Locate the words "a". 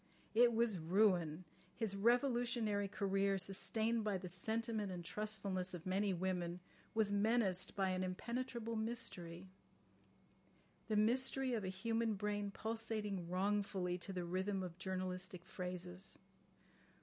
11.63-11.67